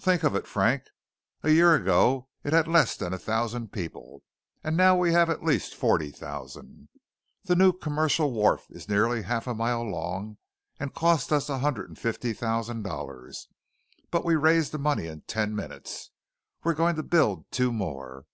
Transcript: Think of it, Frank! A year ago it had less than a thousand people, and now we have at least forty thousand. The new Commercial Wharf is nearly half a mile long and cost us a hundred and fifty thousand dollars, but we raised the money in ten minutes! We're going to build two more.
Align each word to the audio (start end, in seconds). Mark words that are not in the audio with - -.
Think 0.00 0.24
of 0.24 0.34
it, 0.34 0.48
Frank! 0.48 0.86
A 1.44 1.50
year 1.52 1.76
ago 1.76 2.26
it 2.42 2.52
had 2.52 2.66
less 2.66 2.96
than 2.96 3.12
a 3.12 3.18
thousand 3.20 3.70
people, 3.70 4.24
and 4.64 4.76
now 4.76 4.98
we 4.98 5.12
have 5.12 5.30
at 5.30 5.44
least 5.44 5.76
forty 5.76 6.10
thousand. 6.10 6.88
The 7.44 7.54
new 7.54 7.72
Commercial 7.72 8.32
Wharf 8.32 8.66
is 8.68 8.88
nearly 8.88 9.22
half 9.22 9.46
a 9.46 9.54
mile 9.54 9.84
long 9.84 10.38
and 10.80 10.92
cost 10.92 11.30
us 11.30 11.48
a 11.48 11.60
hundred 11.60 11.86
and 11.88 11.96
fifty 11.96 12.32
thousand 12.32 12.82
dollars, 12.82 13.46
but 14.10 14.24
we 14.24 14.34
raised 14.34 14.72
the 14.72 14.78
money 14.78 15.06
in 15.06 15.20
ten 15.28 15.54
minutes! 15.54 16.10
We're 16.64 16.74
going 16.74 16.96
to 16.96 17.04
build 17.04 17.48
two 17.52 17.72
more. 17.72 18.24